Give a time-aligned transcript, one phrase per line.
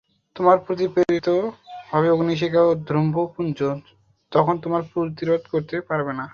[0.35, 1.29] তোমাদের প্রতি প্রেরিত
[1.91, 3.59] হবে অগ্নিশিখা ও ধূম্রপুঞ্জ,
[4.31, 6.25] তখন তোমরা প্রতিরোধ করতে পারবে না।